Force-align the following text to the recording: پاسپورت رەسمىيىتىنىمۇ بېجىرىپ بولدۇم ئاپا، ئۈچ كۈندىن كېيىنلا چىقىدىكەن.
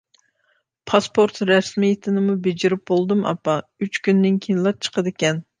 پاسپورت 0.91 1.41
رەسمىيىتىنىمۇ 1.49 2.37
بېجىرىپ 2.47 2.83
بولدۇم 2.93 3.21
ئاپا، 3.33 3.59
ئۈچ 3.87 4.03
كۈندىن 4.09 4.45
كېيىنلا 4.47 4.77
چىقىدىكەن. 4.87 5.49